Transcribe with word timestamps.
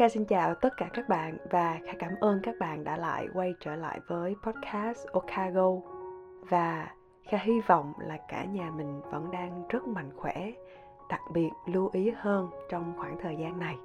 Kha 0.00 0.08
xin 0.08 0.24
chào 0.24 0.54
tất 0.54 0.76
cả 0.76 0.90
các 0.92 1.08
bạn 1.08 1.36
và 1.50 1.78
Kha 1.86 1.92
cảm 1.98 2.14
ơn 2.20 2.40
các 2.42 2.54
bạn 2.60 2.84
đã 2.84 2.96
lại 2.96 3.28
quay 3.34 3.54
trở 3.60 3.76
lại 3.76 4.00
với 4.06 4.34
podcast 4.42 5.06
Okago 5.06 5.70
và 6.40 6.94
Kha 7.28 7.38
hy 7.38 7.60
vọng 7.60 7.92
là 7.98 8.18
cả 8.28 8.44
nhà 8.44 8.70
mình 8.70 9.00
vẫn 9.10 9.30
đang 9.30 9.62
rất 9.68 9.88
mạnh 9.88 10.10
khỏe, 10.16 10.52
đặc 11.08 11.20
biệt 11.32 11.48
lưu 11.66 11.90
ý 11.92 12.10
hơn 12.16 12.48
trong 12.68 12.92
khoảng 12.96 13.18
thời 13.22 13.36
gian 13.36 13.58
này. 13.58 13.76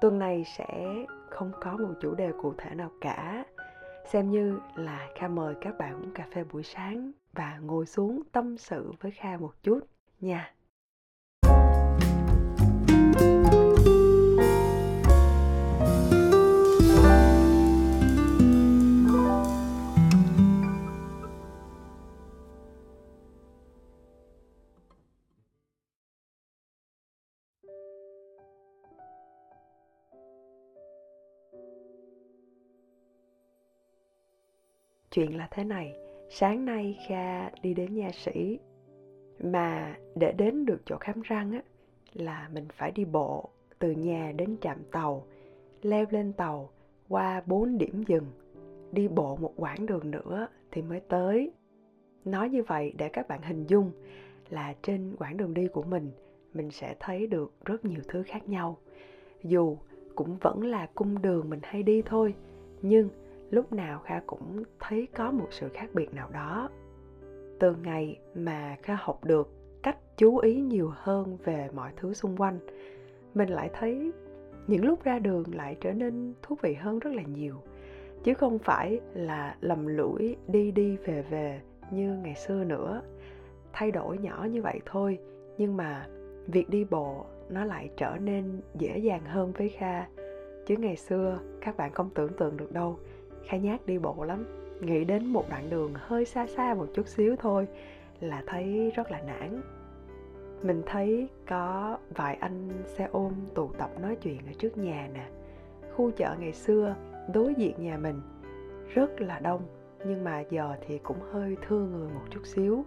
Tuần 0.00 0.18
này 0.18 0.44
sẽ 0.44 1.04
không 1.30 1.52
có 1.60 1.76
một 1.76 1.94
chủ 2.00 2.14
đề 2.14 2.32
cụ 2.42 2.54
thể 2.58 2.74
nào 2.74 2.90
cả, 3.00 3.44
xem 4.12 4.30
như 4.30 4.58
là 4.74 5.08
Kha 5.14 5.28
mời 5.28 5.54
các 5.60 5.78
bạn 5.78 6.02
uống 6.02 6.14
cà 6.14 6.26
phê 6.34 6.44
buổi 6.52 6.62
sáng 6.62 7.12
và 7.32 7.58
ngồi 7.62 7.86
xuống 7.86 8.22
tâm 8.32 8.58
sự 8.58 8.92
với 9.00 9.12
Kha 9.12 9.36
một 9.36 9.52
chút 9.62 9.80
nha. 10.20 10.54
Chuyện 35.10 35.36
là 35.36 35.48
thế 35.50 35.64
này, 35.64 35.96
sáng 36.28 36.64
nay 36.64 36.98
kha 37.08 37.50
đi 37.62 37.74
đến 37.74 37.94
nha 37.94 38.10
sĩ. 38.12 38.58
Mà 39.42 39.96
để 40.14 40.32
đến 40.32 40.66
được 40.66 40.82
chỗ 40.84 40.96
khám 41.00 41.20
răng 41.22 41.52
á, 41.52 41.62
là 42.12 42.48
mình 42.52 42.64
phải 42.72 42.90
đi 42.90 43.04
bộ 43.04 43.48
từ 43.78 43.90
nhà 43.90 44.32
đến 44.36 44.56
trạm 44.60 44.78
tàu, 44.92 45.26
leo 45.82 46.06
lên 46.10 46.32
tàu 46.32 46.70
qua 47.08 47.42
bốn 47.46 47.78
điểm 47.78 48.04
dừng, 48.08 48.26
đi 48.92 49.08
bộ 49.08 49.36
một 49.36 49.52
quãng 49.56 49.86
đường 49.86 50.10
nữa 50.10 50.48
thì 50.70 50.82
mới 50.82 51.00
tới. 51.00 51.52
Nói 52.24 52.48
như 52.48 52.62
vậy 52.62 52.94
để 52.98 53.08
các 53.08 53.28
bạn 53.28 53.42
hình 53.42 53.66
dung 53.66 53.90
là 54.48 54.74
trên 54.82 55.16
quãng 55.18 55.36
đường 55.36 55.54
đi 55.54 55.68
của 55.68 55.82
mình 55.82 56.10
mình 56.54 56.70
sẽ 56.70 56.94
thấy 57.00 57.26
được 57.26 57.52
rất 57.64 57.84
nhiều 57.84 58.00
thứ 58.08 58.22
khác 58.22 58.48
nhau. 58.48 58.76
Dù 59.42 59.76
cũng 60.14 60.36
vẫn 60.40 60.64
là 60.64 60.86
cung 60.94 61.22
đường 61.22 61.50
mình 61.50 61.60
hay 61.62 61.82
đi 61.82 62.02
thôi, 62.02 62.34
nhưng 62.82 63.08
lúc 63.50 63.72
nào 63.72 64.00
kha 64.04 64.20
cũng 64.26 64.62
thấy 64.80 65.08
có 65.16 65.30
một 65.30 65.46
sự 65.50 65.68
khác 65.68 65.90
biệt 65.94 66.14
nào 66.14 66.28
đó. 66.32 66.68
Từ 67.60 67.74
ngày 67.82 68.18
mà 68.34 68.76
kha 68.82 68.96
học 69.00 69.24
được 69.24 69.52
cách 69.82 69.96
chú 70.16 70.38
ý 70.38 70.60
nhiều 70.60 70.92
hơn 70.94 71.38
về 71.44 71.68
mọi 71.74 71.92
thứ 71.96 72.14
xung 72.14 72.36
quanh, 72.36 72.58
mình 73.34 73.48
lại 73.48 73.70
thấy 73.72 74.12
những 74.66 74.84
lúc 74.84 75.04
ra 75.04 75.18
đường 75.18 75.44
lại 75.54 75.76
trở 75.80 75.92
nên 75.92 76.34
thú 76.42 76.56
vị 76.62 76.74
hơn 76.74 76.98
rất 76.98 77.14
là 77.14 77.22
nhiều. 77.22 77.54
Chứ 78.24 78.34
không 78.34 78.58
phải 78.58 79.00
là 79.14 79.56
lầm 79.60 79.86
lũi 79.86 80.36
đi 80.48 80.70
đi 80.70 80.96
về 80.96 81.24
về 81.30 81.60
như 81.90 82.16
ngày 82.22 82.34
xưa 82.34 82.64
nữa, 82.64 83.02
thay 83.72 83.90
đổi 83.90 84.18
nhỏ 84.18 84.46
như 84.50 84.62
vậy 84.62 84.80
thôi. 84.86 85.18
Nhưng 85.58 85.76
mà 85.76 86.06
việc 86.46 86.68
đi 86.68 86.84
bộ 86.84 87.24
nó 87.48 87.64
lại 87.64 87.90
trở 87.96 88.16
nên 88.20 88.60
dễ 88.78 88.98
dàng 88.98 89.24
hơn 89.24 89.52
với 89.52 89.68
kha. 89.68 90.06
Chứ 90.66 90.76
ngày 90.76 90.96
xưa 90.96 91.38
các 91.60 91.76
bạn 91.76 91.92
không 91.92 92.10
tưởng 92.14 92.32
tượng 92.38 92.56
được 92.56 92.72
đâu 92.72 92.98
khai 93.44 93.60
nhát 93.60 93.86
đi 93.86 93.98
bộ 93.98 94.24
lắm. 94.24 94.44
Nghĩ 94.80 95.04
đến 95.04 95.26
một 95.26 95.50
đoạn 95.50 95.70
đường 95.70 95.92
hơi 95.94 96.24
xa 96.24 96.46
xa 96.46 96.74
một 96.74 96.86
chút 96.94 97.08
xíu 97.08 97.36
thôi 97.36 97.66
là 98.20 98.42
thấy 98.46 98.92
rất 98.94 99.10
là 99.10 99.20
nản. 99.20 99.62
Mình 100.62 100.82
thấy 100.86 101.28
có 101.48 101.98
vài 102.14 102.34
anh 102.34 102.68
xe 102.84 103.08
ôm 103.12 103.32
tụ 103.54 103.68
tập 103.78 103.90
nói 104.00 104.16
chuyện 104.16 104.38
ở 104.46 104.52
trước 104.58 104.78
nhà 104.78 105.08
nè. 105.14 105.28
Khu 105.94 106.10
chợ 106.10 106.36
ngày 106.40 106.52
xưa, 106.52 106.96
đối 107.32 107.54
diện 107.54 107.74
nhà 107.78 107.96
mình, 107.96 108.20
rất 108.94 109.20
là 109.20 109.38
đông, 109.38 109.62
nhưng 110.04 110.24
mà 110.24 110.40
giờ 110.50 110.74
thì 110.86 110.98
cũng 110.98 111.16
hơi 111.32 111.56
thưa 111.68 111.80
người 111.80 112.08
một 112.08 112.24
chút 112.30 112.46
xíu. 112.46 112.84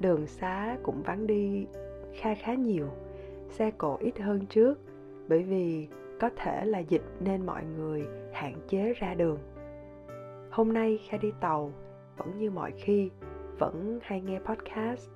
Đường 0.00 0.26
xá 0.26 0.76
cũng 0.82 1.02
vắng 1.02 1.26
đi 1.26 1.66
kha 2.14 2.34
khá 2.34 2.54
nhiều, 2.54 2.88
xe 3.50 3.70
cộ 3.78 3.96
ít 4.00 4.18
hơn 4.18 4.46
trước, 4.46 4.78
bởi 5.28 5.42
vì 5.42 5.88
có 6.20 6.30
thể 6.36 6.64
là 6.64 6.78
dịch 6.78 7.04
nên 7.20 7.46
mọi 7.46 7.62
người 7.76 8.04
hạn 8.32 8.54
chế 8.68 8.92
ra 8.92 9.14
đường. 9.14 9.38
Hôm 10.52 10.72
nay 10.72 11.00
Kha 11.08 11.18
đi 11.18 11.32
tàu, 11.40 11.72
vẫn 12.16 12.38
như 12.38 12.50
mọi 12.50 12.72
khi, 12.72 13.10
vẫn 13.58 13.98
hay 14.02 14.20
nghe 14.20 14.38
podcast. 14.38 15.10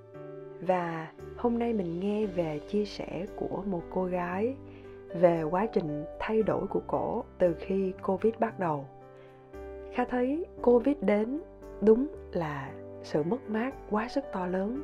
Và 0.61 1.13
hôm 1.37 1.59
nay 1.59 1.73
mình 1.73 2.01
nghe 2.01 2.27
về 2.27 2.61
chia 2.69 2.85
sẻ 2.85 3.27
của 3.37 3.63
một 3.67 3.83
cô 3.91 4.05
gái 4.05 4.55
về 5.15 5.43
quá 5.43 5.67
trình 5.73 6.05
thay 6.19 6.43
đổi 6.43 6.67
của 6.67 6.81
cổ 6.87 7.25
từ 7.39 7.55
khi 7.59 7.93
Covid 8.03 8.35
bắt 8.41 8.59
đầu. 8.59 8.85
Kha 9.95 10.05
thấy 10.05 10.47
Covid 10.63 10.97
đến 11.01 11.41
đúng 11.81 12.07
là 12.33 12.73
sự 13.03 13.23
mất 13.23 13.51
mát 13.51 13.75
quá 13.91 14.09
sức 14.09 14.25
to 14.33 14.47
lớn 14.47 14.83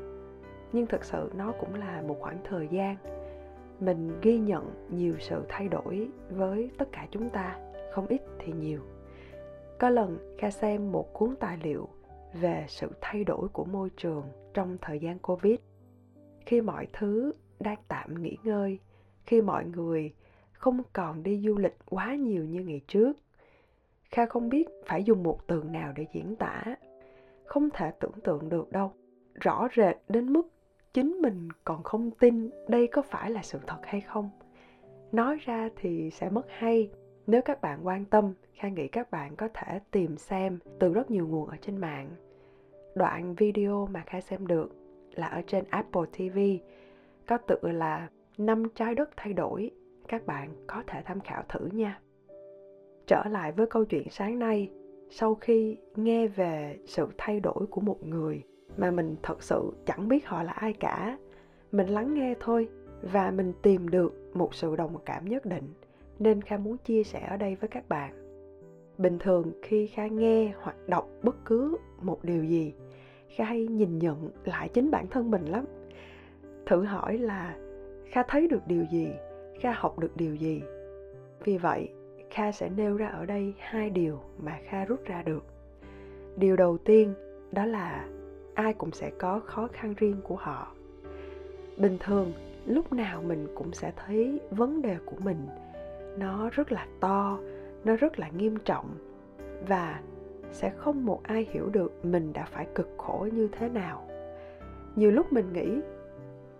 nhưng 0.72 0.86
thực 0.86 1.04
sự 1.04 1.30
nó 1.36 1.52
cũng 1.60 1.74
là 1.74 2.02
một 2.08 2.16
khoảng 2.20 2.38
thời 2.44 2.68
gian 2.68 2.96
mình 3.80 4.10
ghi 4.22 4.38
nhận 4.38 4.70
nhiều 4.90 5.14
sự 5.18 5.44
thay 5.48 5.68
đổi 5.68 6.08
với 6.30 6.70
tất 6.78 6.88
cả 6.92 7.06
chúng 7.10 7.30
ta 7.30 7.56
không 7.92 8.06
ít 8.06 8.20
thì 8.38 8.52
nhiều 8.52 8.80
có 9.82 9.90
lần 9.90 10.36
Kha 10.38 10.50
xem 10.50 10.92
một 10.92 11.12
cuốn 11.12 11.34
tài 11.40 11.58
liệu 11.62 11.88
về 12.32 12.64
sự 12.68 12.90
thay 13.00 13.24
đổi 13.24 13.48
của 13.48 13.64
môi 13.64 13.90
trường 13.96 14.22
trong 14.54 14.76
thời 14.80 14.98
gian 14.98 15.18
Covid. 15.18 15.58
Khi 16.46 16.60
mọi 16.60 16.86
thứ 16.92 17.32
đang 17.60 17.78
tạm 17.88 18.22
nghỉ 18.22 18.36
ngơi, 18.42 18.78
khi 19.26 19.42
mọi 19.42 19.64
người 19.64 20.14
không 20.52 20.82
còn 20.92 21.22
đi 21.22 21.42
du 21.46 21.58
lịch 21.58 21.76
quá 21.84 22.14
nhiều 22.14 22.44
như 22.44 22.60
ngày 22.60 22.80
trước. 22.88 23.12
Kha 24.10 24.26
không 24.26 24.48
biết 24.48 24.68
phải 24.86 25.04
dùng 25.04 25.22
một 25.22 25.46
từ 25.46 25.62
nào 25.62 25.92
để 25.96 26.06
diễn 26.12 26.36
tả. 26.36 26.64
Không 27.44 27.68
thể 27.70 27.90
tưởng 28.00 28.20
tượng 28.24 28.48
được 28.48 28.72
đâu. 28.72 28.92
Rõ 29.34 29.68
rệt 29.76 29.96
đến 30.08 30.32
mức 30.32 30.48
chính 30.94 31.12
mình 31.22 31.48
còn 31.64 31.82
không 31.82 32.10
tin 32.10 32.50
đây 32.68 32.86
có 32.86 33.02
phải 33.02 33.30
là 33.30 33.42
sự 33.42 33.58
thật 33.66 33.78
hay 33.82 34.00
không. 34.00 34.30
Nói 35.12 35.36
ra 35.36 35.68
thì 35.76 36.10
sẽ 36.10 36.30
mất 36.30 36.46
hay, 36.48 36.90
nếu 37.26 37.42
các 37.42 37.60
bạn 37.60 37.86
quan 37.86 38.04
tâm, 38.04 38.32
Kha 38.54 38.68
nghĩ 38.68 38.88
các 38.88 39.10
bạn 39.10 39.36
có 39.36 39.48
thể 39.54 39.80
tìm 39.90 40.16
xem 40.16 40.58
từ 40.78 40.92
rất 40.92 41.10
nhiều 41.10 41.28
nguồn 41.28 41.48
ở 41.48 41.56
trên 41.60 41.76
mạng. 41.76 42.10
Đoạn 42.94 43.34
video 43.34 43.88
mà 43.90 44.02
Kha 44.06 44.20
xem 44.20 44.46
được 44.46 44.70
là 45.14 45.26
ở 45.26 45.42
trên 45.46 45.64
Apple 45.70 46.02
TV, 46.12 46.38
có 47.26 47.38
tự 47.38 47.58
là 47.62 48.08
năm 48.38 48.62
trái 48.74 48.94
đất 48.94 49.10
thay 49.16 49.32
đổi. 49.32 49.70
Các 50.08 50.26
bạn 50.26 50.54
có 50.66 50.82
thể 50.86 51.02
tham 51.04 51.20
khảo 51.20 51.42
thử 51.48 51.68
nha. 51.72 52.00
Trở 53.06 53.24
lại 53.30 53.52
với 53.52 53.66
câu 53.66 53.84
chuyện 53.84 54.06
sáng 54.10 54.38
nay, 54.38 54.70
sau 55.10 55.34
khi 55.34 55.76
nghe 55.96 56.26
về 56.26 56.78
sự 56.86 57.08
thay 57.18 57.40
đổi 57.40 57.66
của 57.70 57.80
một 57.80 58.06
người 58.06 58.42
mà 58.76 58.90
mình 58.90 59.16
thật 59.22 59.42
sự 59.42 59.72
chẳng 59.86 60.08
biết 60.08 60.26
họ 60.26 60.42
là 60.42 60.52
ai 60.52 60.72
cả, 60.72 61.18
mình 61.72 61.88
lắng 61.88 62.14
nghe 62.14 62.34
thôi 62.40 62.68
và 63.02 63.30
mình 63.30 63.52
tìm 63.62 63.88
được 63.88 64.30
một 64.34 64.54
sự 64.54 64.76
đồng 64.76 64.96
cảm 65.04 65.28
nhất 65.28 65.46
định 65.46 65.68
nên 66.22 66.42
kha 66.42 66.56
muốn 66.56 66.76
chia 66.76 67.02
sẻ 67.02 67.26
ở 67.30 67.36
đây 67.36 67.56
với 67.60 67.68
các 67.68 67.88
bạn. 67.88 68.12
Bình 68.98 69.18
thường 69.18 69.52
khi 69.62 69.86
kha 69.86 70.06
nghe 70.06 70.52
hoặc 70.60 70.76
đọc 70.86 71.08
bất 71.22 71.36
cứ 71.44 71.76
một 72.02 72.24
điều 72.24 72.44
gì, 72.44 72.74
kha 73.36 73.44
hay 73.44 73.66
nhìn 73.66 73.98
nhận 73.98 74.30
lại 74.44 74.68
chính 74.68 74.90
bản 74.90 75.06
thân 75.06 75.30
mình 75.30 75.44
lắm. 75.44 75.64
Thử 76.66 76.82
hỏi 76.82 77.18
là 77.18 77.56
kha 78.10 78.22
thấy 78.28 78.48
được 78.48 78.66
điều 78.66 78.84
gì? 78.90 79.08
Kha 79.60 79.72
học 79.72 79.98
được 79.98 80.16
điều 80.16 80.34
gì? 80.34 80.62
Vì 81.44 81.58
vậy, 81.58 81.88
kha 82.30 82.52
sẽ 82.52 82.68
nêu 82.76 82.96
ra 82.96 83.08
ở 83.08 83.26
đây 83.26 83.54
hai 83.58 83.90
điều 83.90 84.20
mà 84.38 84.58
kha 84.64 84.84
rút 84.84 85.04
ra 85.04 85.22
được. 85.22 85.44
Điều 86.36 86.56
đầu 86.56 86.78
tiên 86.78 87.14
đó 87.52 87.64
là 87.64 88.08
ai 88.54 88.74
cũng 88.74 88.90
sẽ 88.90 89.10
có 89.18 89.40
khó 89.40 89.68
khăn 89.72 89.94
riêng 89.96 90.20
của 90.22 90.36
họ. 90.36 90.74
Bình 91.76 91.96
thường, 92.00 92.32
lúc 92.66 92.92
nào 92.92 93.22
mình 93.22 93.46
cũng 93.54 93.72
sẽ 93.72 93.92
thấy 93.96 94.40
vấn 94.50 94.82
đề 94.82 94.96
của 95.06 95.16
mình 95.24 95.46
nó 96.18 96.50
rất 96.50 96.72
là 96.72 96.86
to, 97.00 97.38
nó 97.84 97.96
rất 97.96 98.18
là 98.18 98.28
nghiêm 98.28 98.56
trọng 98.64 98.94
và 99.68 100.00
sẽ 100.52 100.70
không 100.70 101.06
một 101.06 101.20
ai 101.22 101.46
hiểu 101.50 101.68
được 101.68 102.04
mình 102.04 102.32
đã 102.32 102.44
phải 102.44 102.66
cực 102.74 102.88
khổ 102.98 103.28
như 103.32 103.48
thế 103.52 103.68
nào. 103.68 104.08
Nhiều 104.96 105.10
lúc 105.10 105.32
mình 105.32 105.52
nghĩ, 105.52 105.80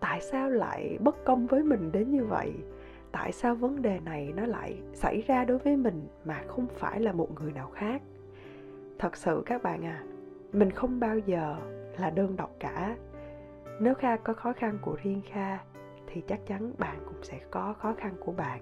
tại 0.00 0.20
sao 0.20 0.50
lại 0.50 0.98
bất 1.00 1.24
công 1.24 1.46
với 1.46 1.62
mình 1.62 1.92
đến 1.92 2.10
như 2.10 2.24
vậy? 2.24 2.52
Tại 3.12 3.32
sao 3.32 3.54
vấn 3.54 3.82
đề 3.82 4.00
này 4.04 4.32
nó 4.36 4.46
lại 4.46 4.76
xảy 4.94 5.22
ra 5.26 5.44
đối 5.44 5.58
với 5.58 5.76
mình 5.76 6.08
mà 6.24 6.42
không 6.46 6.66
phải 6.74 7.00
là 7.00 7.12
một 7.12 7.28
người 7.40 7.52
nào 7.52 7.70
khác? 7.74 8.02
Thật 8.98 9.16
sự 9.16 9.42
các 9.46 9.62
bạn 9.62 9.84
à 9.84 10.02
mình 10.52 10.70
không 10.70 11.00
bao 11.00 11.18
giờ 11.18 11.56
là 11.98 12.10
đơn 12.10 12.36
độc 12.36 12.50
cả. 12.58 12.96
Nếu 13.80 13.94
kha 13.94 14.16
có 14.16 14.32
khó 14.32 14.52
khăn 14.52 14.78
của 14.82 14.96
riêng 15.02 15.22
kha, 15.32 15.58
thì 16.06 16.20
chắc 16.20 16.46
chắn 16.46 16.72
bạn 16.78 16.96
cũng 17.04 17.22
sẽ 17.22 17.40
có 17.50 17.74
khó 17.78 17.94
khăn 17.98 18.14
của 18.20 18.32
bạn 18.32 18.60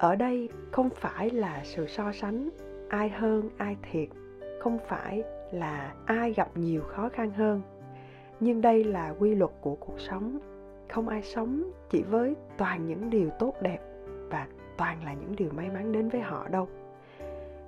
ở 0.00 0.16
đây 0.16 0.48
không 0.72 0.90
phải 0.90 1.30
là 1.30 1.60
sự 1.64 1.86
so 1.86 2.12
sánh 2.12 2.48
ai 2.88 3.08
hơn 3.08 3.48
ai 3.56 3.76
thiệt, 3.82 4.08
không 4.60 4.78
phải 4.88 5.22
là 5.52 5.94
ai 6.04 6.32
gặp 6.32 6.48
nhiều 6.54 6.82
khó 6.82 7.08
khăn 7.08 7.30
hơn. 7.30 7.62
Nhưng 8.40 8.60
đây 8.60 8.84
là 8.84 9.14
quy 9.18 9.34
luật 9.34 9.50
của 9.60 9.74
cuộc 9.74 10.00
sống. 10.00 10.38
Không 10.88 11.08
ai 11.08 11.22
sống 11.22 11.70
chỉ 11.90 12.02
với 12.02 12.36
toàn 12.56 12.86
những 12.86 13.10
điều 13.10 13.30
tốt 13.38 13.54
đẹp 13.60 13.78
và 14.30 14.46
toàn 14.76 15.04
là 15.04 15.14
những 15.14 15.36
điều 15.36 15.50
may 15.52 15.70
mắn 15.70 15.92
đến 15.92 16.08
với 16.08 16.20
họ 16.20 16.48
đâu. 16.48 16.68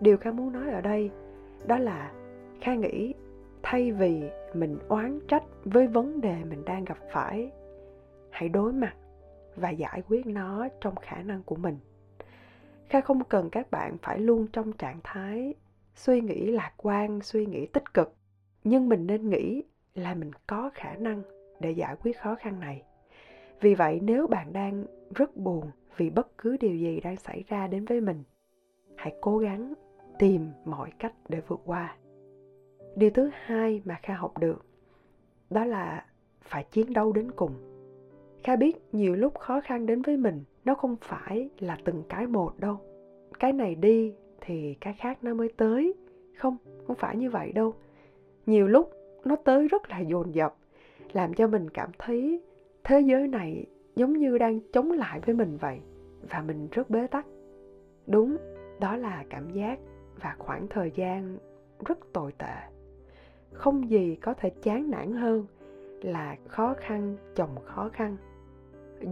Điều 0.00 0.16
kha 0.16 0.30
muốn 0.30 0.52
nói 0.52 0.70
ở 0.70 0.80
đây 0.80 1.10
đó 1.66 1.78
là 1.78 2.12
kha 2.60 2.74
nghĩ 2.74 3.14
thay 3.62 3.92
vì 3.92 4.22
mình 4.54 4.78
oán 4.88 5.20
trách 5.28 5.44
với 5.64 5.86
vấn 5.86 6.20
đề 6.20 6.36
mình 6.50 6.64
đang 6.64 6.84
gặp 6.84 6.98
phải, 7.12 7.50
hãy 8.30 8.48
đối 8.48 8.72
mặt 8.72 8.94
và 9.56 9.70
giải 9.70 10.02
quyết 10.08 10.26
nó 10.26 10.68
trong 10.80 10.94
khả 10.96 11.22
năng 11.22 11.42
của 11.42 11.56
mình 11.56 11.76
kha 12.92 13.00
không 13.00 13.24
cần 13.24 13.50
các 13.50 13.70
bạn 13.70 13.96
phải 14.02 14.18
luôn 14.18 14.46
trong 14.52 14.72
trạng 14.72 15.00
thái 15.04 15.54
suy 15.94 16.20
nghĩ 16.20 16.46
lạc 16.46 16.72
quan, 16.76 17.20
suy 17.22 17.46
nghĩ 17.46 17.66
tích 17.66 17.94
cực. 17.94 18.14
Nhưng 18.64 18.88
mình 18.88 19.06
nên 19.06 19.30
nghĩ 19.30 19.62
là 19.94 20.14
mình 20.14 20.30
có 20.46 20.70
khả 20.74 20.94
năng 20.94 21.22
để 21.60 21.70
giải 21.70 21.96
quyết 22.02 22.20
khó 22.20 22.34
khăn 22.34 22.60
này. 22.60 22.82
Vì 23.60 23.74
vậy, 23.74 24.00
nếu 24.02 24.26
bạn 24.26 24.52
đang 24.52 24.84
rất 25.14 25.36
buồn 25.36 25.70
vì 25.96 26.10
bất 26.10 26.38
cứ 26.38 26.56
điều 26.56 26.76
gì 26.76 27.00
đang 27.00 27.16
xảy 27.16 27.44
ra 27.48 27.66
đến 27.66 27.84
với 27.84 28.00
mình, 28.00 28.22
hãy 28.96 29.14
cố 29.20 29.38
gắng 29.38 29.74
tìm 30.18 30.50
mọi 30.64 30.92
cách 30.98 31.14
để 31.28 31.40
vượt 31.48 31.60
qua. 31.64 31.96
Điều 32.96 33.10
thứ 33.10 33.30
hai 33.32 33.82
mà 33.84 33.98
kha 34.02 34.14
học 34.14 34.38
được 34.38 34.66
đó 35.50 35.64
là 35.64 36.06
phải 36.40 36.64
chiến 36.70 36.92
đấu 36.92 37.12
đến 37.12 37.30
cùng 37.36 37.71
kha 38.44 38.56
biết 38.56 38.76
nhiều 38.92 39.14
lúc 39.14 39.38
khó 39.38 39.60
khăn 39.60 39.86
đến 39.86 40.02
với 40.02 40.16
mình, 40.16 40.44
nó 40.64 40.74
không 40.74 40.96
phải 41.00 41.50
là 41.58 41.78
từng 41.84 42.02
cái 42.08 42.26
một 42.26 42.58
đâu. 42.58 42.76
Cái 43.38 43.52
này 43.52 43.74
đi 43.74 44.14
thì 44.40 44.76
cái 44.80 44.94
khác 44.98 45.18
nó 45.24 45.34
mới 45.34 45.48
tới. 45.56 45.94
Không 46.38 46.56
không 46.86 46.96
phải 46.96 47.16
như 47.16 47.30
vậy 47.30 47.52
đâu. 47.52 47.74
Nhiều 48.46 48.68
lúc 48.68 48.92
nó 49.24 49.36
tới 49.36 49.68
rất 49.68 49.90
là 49.90 49.98
dồn 49.98 50.34
dập, 50.34 50.56
làm 51.12 51.34
cho 51.34 51.46
mình 51.46 51.70
cảm 51.70 51.90
thấy 51.98 52.42
thế 52.84 53.00
giới 53.00 53.28
này 53.28 53.66
giống 53.96 54.12
như 54.12 54.38
đang 54.38 54.60
chống 54.72 54.92
lại 54.92 55.20
với 55.20 55.34
mình 55.34 55.56
vậy 55.56 55.80
và 56.30 56.42
mình 56.46 56.68
rất 56.72 56.90
bế 56.90 57.06
tắc. 57.06 57.26
Đúng, 58.06 58.36
đó 58.80 58.96
là 58.96 59.24
cảm 59.30 59.50
giác 59.50 59.78
và 60.22 60.34
khoảng 60.38 60.68
thời 60.68 60.90
gian 60.94 61.38
rất 61.86 62.12
tồi 62.12 62.32
tệ. 62.38 62.54
Không 63.52 63.90
gì 63.90 64.16
có 64.22 64.34
thể 64.34 64.50
chán 64.50 64.90
nản 64.90 65.12
hơn 65.12 65.46
là 66.02 66.36
khó 66.48 66.74
khăn 66.78 67.16
chồng 67.34 67.56
khó 67.64 67.90
khăn 67.92 68.16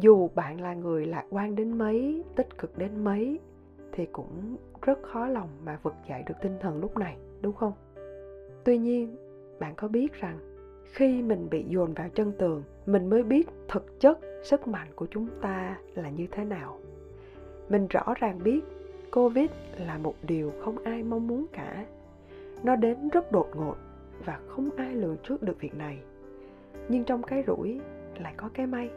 dù 0.00 0.28
bạn 0.34 0.60
là 0.60 0.74
người 0.74 1.06
lạc 1.06 1.24
quan 1.30 1.54
đến 1.54 1.78
mấy, 1.78 2.24
tích 2.36 2.58
cực 2.58 2.78
đến 2.78 3.04
mấy, 3.04 3.40
thì 3.92 4.06
cũng 4.06 4.56
rất 4.82 4.98
khó 5.02 5.26
lòng 5.26 5.48
mà 5.64 5.78
vực 5.82 5.94
dậy 6.08 6.22
được 6.26 6.34
tinh 6.42 6.56
thần 6.60 6.80
lúc 6.80 6.98
này, 6.98 7.16
đúng 7.40 7.54
không? 7.54 7.72
Tuy 8.64 8.78
nhiên, 8.78 9.16
bạn 9.60 9.74
có 9.76 9.88
biết 9.88 10.12
rằng 10.12 10.38
khi 10.84 11.22
mình 11.22 11.48
bị 11.50 11.64
dồn 11.68 11.94
vào 11.94 12.08
chân 12.08 12.32
tường, 12.38 12.62
mình 12.86 13.10
mới 13.10 13.22
biết 13.22 13.48
thực 13.68 14.00
chất 14.00 14.18
sức 14.42 14.68
mạnh 14.68 14.88
của 14.94 15.06
chúng 15.10 15.28
ta 15.40 15.78
là 15.94 16.10
như 16.10 16.26
thế 16.30 16.44
nào. 16.44 16.78
Mình 17.68 17.86
rõ 17.86 18.14
ràng 18.20 18.40
biết 18.44 18.60
covid 19.12 19.50
là 19.86 19.98
một 19.98 20.14
điều 20.22 20.52
không 20.64 20.78
ai 20.84 21.02
mong 21.02 21.26
muốn 21.26 21.46
cả. 21.52 21.86
Nó 22.62 22.76
đến 22.76 23.08
rất 23.08 23.32
đột 23.32 23.48
ngột 23.56 23.76
và 24.24 24.40
không 24.46 24.70
ai 24.76 24.94
lường 24.94 25.16
trước 25.22 25.42
được 25.42 25.60
việc 25.60 25.74
này. 25.74 25.98
Nhưng 26.88 27.04
trong 27.04 27.22
cái 27.22 27.44
rủi 27.46 27.80
lại 28.18 28.34
có 28.36 28.50
cái 28.54 28.66
may 28.66 28.90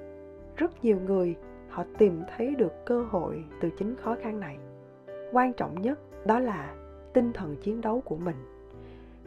rất 0.57 0.83
nhiều 0.83 0.99
người, 1.05 1.35
họ 1.69 1.83
tìm 1.97 2.21
thấy 2.35 2.55
được 2.55 2.73
cơ 2.85 3.03
hội 3.03 3.43
từ 3.61 3.69
chính 3.77 3.95
khó 3.95 4.15
khăn 4.21 4.39
này. 4.39 4.57
Quan 5.31 5.53
trọng 5.53 5.81
nhất 5.81 5.99
đó 6.25 6.39
là 6.39 6.75
tinh 7.13 7.33
thần 7.33 7.55
chiến 7.55 7.81
đấu 7.81 8.01
của 8.01 8.15
mình. 8.15 8.35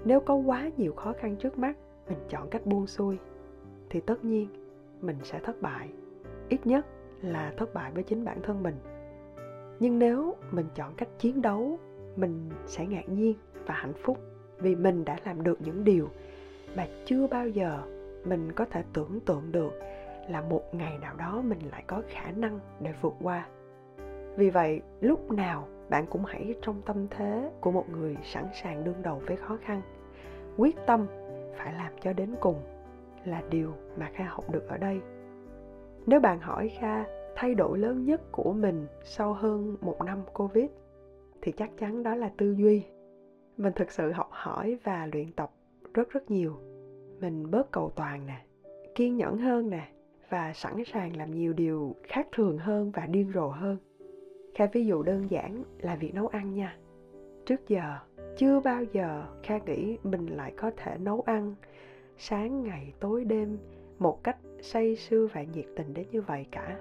Nếu 0.05 0.21
có 0.21 0.35
quá 0.35 0.71
nhiều 0.77 0.93
khó 0.93 1.13
khăn 1.13 1.37
trước 1.37 1.59
mắt, 1.59 1.77
mình 2.09 2.19
chọn 2.29 2.49
cách 2.51 2.67
buông 2.67 2.87
xuôi, 2.87 3.19
thì 3.91 4.01
tất 4.01 4.25
nhiên 4.25 4.49
mình 5.01 5.17
sẽ 5.23 5.39
thất 5.39 5.63
bại. 5.63 5.89
Ít 6.49 6.67
nhất 6.67 6.87
là 7.23 7.53
thất 7.57 7.75
bại 7.75 7.91
với 7.95 8.03
chính 8.03 8.25
bản 8.25 8.39
thân 8.43 8.63
mình. 8.63 8.75
Nhưng 9.81 9.99
nếu 9.99 10.35
mình 10.51 10.67
chọn 10.75 10.95
cách 10.97 11.09
chiến 11.19 11.43
đấu, 11.43 11.79
mình 12.17 12.51
sẽ 12.67 12.87
ngạc 12.87 13.09
nhiên 13.09 13.35
và 13.67 13.75
hạnh 13.75 13.93
phúc 14.03 14.19
vì 14.59 14.77
mình 14.77 15.05
đã 15.05 15.19
làm 15.25 15.43
được 15.43 15.61
những 15.61 15.85
điều 15.85 16.09
mà 16.77 16.87
chưa 17.05 17.27
bao 17.27 17.49
giờ 17.49 17.83
mình 18.25 18.53
có 18.53 18.65
thể 18.65 18.83
tưởng 18.93 19.21
tượng 19.21 19.53
được 19.53 19.73
là 20.29 20.41
một 20.41 20.63
ngày 20.73 20.99
nào 20.99 21.15
đó 21.17 21.43
mình 21.45 21.59
lại 21.71 21.85
có 21.87 22.03
khả 22.09 22.31
năng 22.31 22.61
để 22.81 22.93
vượt 23.01 23.15
qua. 23.23 23.49
Vì 24.37 24.51
vậy, 24.51 24.81
lúc 25.01 25.33
nào 25.33 25.69
bạn 25.91 26.07
cũng 26.11 26.25
hãy 26.25 26.55
trong 26.63 26.83
tâm 26.83 27.07
thế 27.11 27.51
của 27.61 27.73
một 27.73 27.89
người 27.91 28.17
sẵn 28.23 28.45
sàng 28.63 28.85
đương 28.85 29.03
đầu 29.03 29.23
với 29.27 29.37
khó 29.37 29.59
khăn. 29.63 29.83
Quyết 30.57 30.77
tâm 30.87 31.07
phải 31.57 31.73
làm 31.73 31.93
cho 32.01 32.13
đến 32.13 32.35
cùng 32.41 32.63
là 33.25 33.43
điều 33.51 33.73
mà 33.97 34.11
kha 34.15 34.25
học 34.25 34.51
được 34.51 34.69
ở 34.69 34.77
đây. 34.77 35.01
Nếu 36.07 36.21
bạn 36.21 36.41
hỏi 36.41 36.71
kha 36.81 37.05
thay 37.37 37.55
đổi 37.55 37.79
lớn 37.79 38.05
nhất 38.05 38.21
của 38.33 38.53
mình 38.53 38.87
sau 39.05 39.33
hơn 39.33 39.77
một 39.81 40.03
năm 40.05 40.23
covid, 40.35 40.71
thì 41.43 41.53
chắc 41.53 41.71
chắn 41.79 42.03
đó 42.03 42.15
là 42.15 42.31
tư 42.37 42.53
duy. 42.53 42.85
Mình 43.57 43.73
thực 43.73 43.91
sự 43.91 44.13
học 44.13 44.29
hỏi 44.31 44.79
và 44.85 45.09
luyện 45.13 45.33
tập 45.33 45.51
rất 45.95 46.11
rất 46.11 46.31
nhiều. 46.31 46.57
Mình 47.21 47.51
bớt 47.51 47.71
cầu 47.71 47.93
toàn 47.97 48.27
nè, 48.27 48.45
kiên 48.95 49.17
nhẫn 49.17 49.39
hơn 49.39 49.71
nè 49.71 49.89
và 50.29 50.53
sẵn 50.53 50.85
sàng 50.87 51.17
làm 51.17 51.31
nhiều 51.31 51.53
điều 51.53 51.97
khác 52.03 52.27
thường 52.33 52.59
hơn 52.59 52.91
và 52.91 53.07
điên 53.07 53.33
rồ 53.35 53.49
hơn. 53.49 53.77
Kha 54.55 54.67
ví 54.67 54.87
dụ 54.87 55.03
đơn 55.03 55.31
giản 55.31 55.63
là 55.81 55.97
việc 55.97 56.15
nấu 56.15 56.27
ăn 56.27 56.55
nha. 56.55 56.77
Trước 57.47 57.69
giờ, 57.69 57.99
chưa 58.37 58.61
bao 58.61 58.85
giờ 58.85 59.27
kha 59.43 59.59
nghĩ 59.59 59.99
mình 60.03 60.27
lại 60.27 60.53
có 60.57 60.71
thể 60.77 60.97
nấu 60.99 61.21
ăn 61.21 61.55
sáng, 62.19 62.63
ngày, 62.63 62.93
tối, 63.01 63.25
đêm 63.25 63.59
một 63.99 64.25
cách 64.25 64.37
say 64.61 64.97
sưa 64.97 65.29
và 65.33 65.43
nhiệt 65.43 65.67
tình 65.77 65.95
đến 65.95 66.07
như 66.13 66.23
vậy 66.23 66.47
cả. 66.51 66.79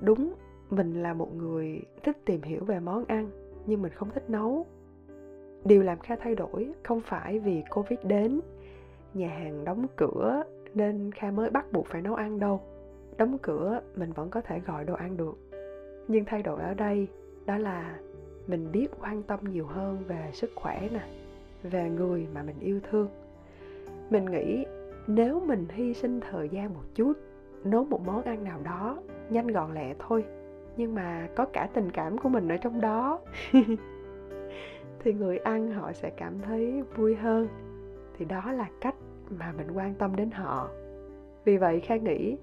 Đúng, 0.00 0.34
mình 0.70 1.02
là 1.02 1.14
một 1.14 1.34
người 1.36 1.82
thích 2.02 2.16
tìm 2.24 2.42
hiểu 2.42 2.64
về 2.64 2.80
món 2.80 3.04
ăn, 3.04 3.30
nhưng 3.66 3.82
mình 3.82 3.92
không 3.92 4.10
thích 4.10 4.30
nấu. 4.30 4.66
Điều 5.64 5.82
làm 5.82 5.98
kha 5.98 6.16
thay 6.16 6.34
đổi 6.34 6.72
không 6.84 7.00
phải 7.00 7.38
vì 7.38 7.62
covid 7.70 7.98
đến, 8.02 8.40
nhà 9.14 9.28
hàng 9.28 9.64
đóng 9.64 9.86
cửa 9.96 10.44
nên 10.76 11.12
kha 11.12 11.30
mới 11.30 11.50
bắt 11.50 11.72
buộc 11.72 11.86
phải 11.86 12.02
nấu 12.02 12.14
ăn 12.14 12.38
đâu. 12.38 12.60
Đóng 13.16 13.38
cửa, 13.42 13.80
mình 13.96 14.12
vẫn 14.12 14.30
có 14.30 14.40
thể 14.40 14.60
gọi 14.60 14.84
đồ 14.84 14.94
ăn 14.94 15.16
được. 15.16 15.38
Nhưng 16.08 16.24
thay 16.24 16.42
đổi 16.42 16.62
ở 16.62 16.74
đây 16.74 17.08
đó 17.46 17.58
là 17.58 17.98
mình 18.46 18.72
biết 18.72 18.88
quan 19.00 19.22
tâm 19.22 19.40
nhiều 19.42 19.66
hơn 19.66 20.02
về 20.08 20.30
sức 20.32 20.50
khỏe 20.54 20.88
nè, 20.92 21.02
về 21.62 21.90
người 21.90 22.26
mà 22.34 22.42
mình 22.42 22.58
yêu 22.60 22.80
thương. 22.90 23.08
Mình 24.10 24.24
nghĩ 24.24 24.64
nếu 25.06 25.40
mình 25.40 25.66
hy 25.68 25.94
sinh 25.94 26.20
thời 26.20 26.48
gian 26.48 26.74
một 26.74 26.84
chút, 26.94 27.12
nấu 27.64 27.84
một 27.84 28.00
món 28.06 28.22
ăn 28.22 28.44
nào 28.44 28.60
đó, 28.64 28.98
nhanh 29.30 29.46
gọn 29.46 29.74
lẹ 29.74 29.94
thôi. 29.98 30.24
Nhưng 30.76 30.94
mà 30.94 31.28
có 31.36 31.44
cả 31.44 31.68
tình 31.74 31.90
cảm 31.90 32.18
của 32.18 32.28
mình 32.28 32.48
ở 32.48 32.56
trong 32.56 32.80
đó. 32.80 33.20
Thì 34.98 35.12
người 35.12 35.38
ăn 35.38 35.70
họ 35.70 35.92
sẽ 35.92 36.10
cảm 36.10 36.38
thấy 36.40 36.82
vui 36.96 37.14
hơn. 37.14 37.48
Thì 38.18 38.24
đó 38.24 38.52
là 38.52 38.68
cách 38.80 38.94
mà 39.30 39.52
mình 39.56 39.70
quan 39.74 39.94
tâm 39.94 40.16
đến 40.16 40.30
họ. 40.30 40.68
Vì 41.44 41.56
vậy 41.56 41.80
kha 41.80 41.96
nghĩ, 41.96 42.36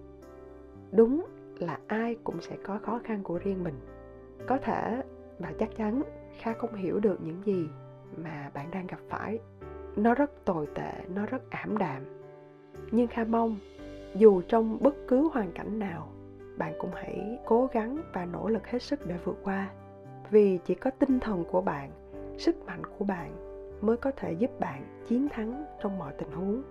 đúng 0.91 1.25
là 1.59 1.79
ai 1.87 2.15
cũng 2.23 2.41
sẽ 2.41 2.57
có 2.63 2.79
khó 2.83 2.99
khăn 3.03 3.23
của 3.23 3.37
riêng 3.37 3.63
mình. 3.63 3.75
Có 4.47 4.57
thể 4.57 5.01
và 5.39 5.53
chắc 5.59 5.75
chắn 5.75 6.01
kha 6.39 6.53
không 6.53 6.75
hiểu 6.75 6.99
được 6.99 7.19
những 7.21 7.41
gì 7.45 7.67
mà 8.17 8.51
bạn 8.53 8.71
đang 8.71 8.87
gặp 8.87 8.99
phải. 9.09 9.39
Nó 9.95 10.15
rất 10.15 10.45
tồi 10.45 10.67
tệ, 10.75 10.91
nó 11.15 11.25
rất 11.25 11.49
ảm 11.49 11.77
đạm. 11.77 12.01
Nhưng 12.91 13.07
kha 13.07 13.23
mong, 13.23 13.57
dù 14.15 14.41
trong 14.41 14.77
bất 14.81 14.95
cứ 15.07 15.29
hoàn 15.33 15.51
cảnh 15.51 15.79
nào, 15.79 16.07
bạn 16.57 16.73
cũng 16.79 16.91
hãy 16.93 17.39
cố 17.45 17.69
gắng 17.73 17.97
và 18.13 18.25
nỗ 18.25 18.49
lực 18.49 18.67
hết 18.67 18.81
sức 18.81 19.07
để 19.07 19.15
vượt 19.23 19.37
qua. 19.43 19.69
Vì 20.29 20.59
chỉ 20.65 20.75
có 20.75 20.89
tinh 20.89 21.19
thần 21.19 21.43
của 21.51 21.61
bạn, 21.61 21.91
sức 22.37 22.65
mạnh 22.65 22.81
của 22.97 23.05
bạn 23.05 23.52
mới 23.83 23.97
có 23.97 24.11
thể 24.17 24.31
giúp 24.31 24.59
bạn 24.59 25.03
chiến 25.07 25.27
thắng 25.29 25.65
trong 25.81 25.97
mọi 25.97 26.13
tình 26.17 26.31
huống. 26.31 26.61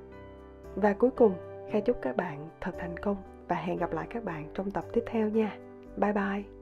Và 0.75 0.93
cuối 0.93 1.11
cùng, 1.11 1.35
kha 1.73 1.81
chúc 1.81 1.97
các 2.03 2.17
bạn 2.17 2.49
thật 2.61 2.73
thành 2.79 2.99
công 2.99 3.17
và 3.49 3.57
hẹn 3.57 3.79
gặp 3.79 3.93
lại 3.93 4.07
các 4.11 4.25
bạn 4.25 4.51
trong 4.55 4.71
tập 4.71 4.85
tiếp 4.93 5.05
theo 5.07 5.29
nha. 5.29 5.59
Bye 5.97 6.13
bye. 6.13 6.62